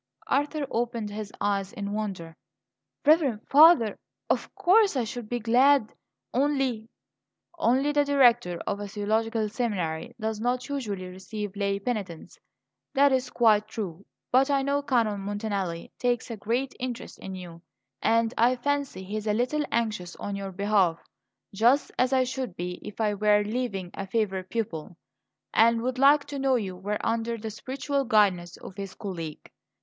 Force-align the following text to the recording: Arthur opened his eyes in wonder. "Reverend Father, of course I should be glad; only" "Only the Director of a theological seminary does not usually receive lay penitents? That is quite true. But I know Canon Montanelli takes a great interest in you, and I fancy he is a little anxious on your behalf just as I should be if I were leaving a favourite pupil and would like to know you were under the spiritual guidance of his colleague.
Arthur 0.25 0.65
opened 0.71 1.11
his 1.11 1.31
eyes 1.39 1.71
in 1.73 1.91
wonder. 1.93 2.35
"Reverend 3.05 3.41
Father, 3.47 3.99
of 4.31 4.51
course 4.55 4.95
I 4.97 5.03
should 5.03 5.29
be 5.29 5.37
glad; 5.37 5.93
only" 6.33 6.89
"Only 7.69 7.91
the 7.91 8.03
Director 8.03 8.57
of 8.65 8.79
a 8.79 8.87
theological 8.87 9.47
seminary 9.47 10.15
does 10.19 10.39
not 10.41 10.67
usually 10.69 11.05
receive 11.05 11.55
lay 11.55 11.77
penitents? 11.77 12.39
That 12.95 13.11
is 13.11 13.29
quite 13.29 13.67
true. 13.67 14.03
But 14.31 14.49
I 14.49 14.63
know 14.63 14.81
Canon 14.81 15.19
Montanelli 15.21 15.91
takes 15.99 16.31
a 16.31 16.35
great 16.35 16.73
interest 16.79 17.19
in 17.19 17.35
you, 17.35 17.61
and 18.01 18.33
I 18.39 18.55
fancy 18.55 19.03
he 19.03 19.17
is 19.17 19.27
a 19.27 19.35
little 19.35 19.63
anxious 19.71 20.15
on 20.15 20.35
your 20.35 20.51
behalf 20.51 20.97
just 21.53 21.91
as 21.99 22.11
I 22.11 22.23
should 22.23 22.55
be 22.55 22.79
if 22.81 22.99
I 22.99 23.13
were 23.13 23.43
leaving 23.43 23.91
a 23.93 24.07
favourite 24.07 24.49
pupil 24.49 24.97
and 25.53 25.83
would 25.83 25.99
like 25.99 26.25
to 26.25 26.39
know 26.39 26.55
you 26.55 26.75
were 26.75 26.97
under 27.05 27.37
the 27.37 27.51
spiritual 27.51 28.03
guidance 28.05 28.57
of 28.57 28.73
his 28.75 28.95
colleague. 28.95 29.51